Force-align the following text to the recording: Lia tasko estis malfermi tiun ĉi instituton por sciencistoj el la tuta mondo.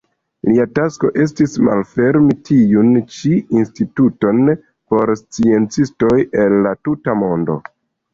Lia 0.49 0.63
tasko 0.77 1.09
estis 1.23 1.51
malfermi 1.65 2.37
tiun 2.47 2.89
ĉi 3.15 3.33
instituton 3.59 4.39
por 4.93 5.13
sciencistoj 5.21 6.11
el 6.45 6.57
la 6.67 6.73
tuta 6.89 7.17
mondo. 7.25 7.59